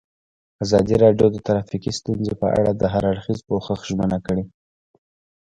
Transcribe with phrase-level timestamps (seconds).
[0.63, 4.43] ازادي راډیو د ټرافیکي ستونزې په اړه د هر اړخیز پوښښ ژمنه کړې.